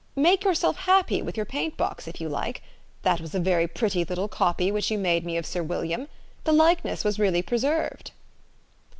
Make 0.15 0.43
yourself 0.43 0.77
happy 0.77 1.21
with 1.21 1.37
your 1.37 1.45
paint 1.45 1.77
box, 1.77 2.07
if 2.07 2.19
you 2.19 2.27
like. 2.27 2.63
That 3.03 3.21
was 3.21 3.35
a 3.35 3.39
very 3.39 3.67
pretty 3.67 4.03
little 4.03 4.27
copy 4.27 4.71
which 4.71 4.87
J 4.87 4.95
T 4.95 4.99
OU 4.99 5.03
made 5.03 5.23
me 5.23 5.37
of 5.37 5.45
Sir 5.45 5.61
William. 5.61 6.07
The 6.43 6.53
likeness 6.53 7.03
was 7.03 7.19
really 7.19 7.43
preserved." 7.43 8.09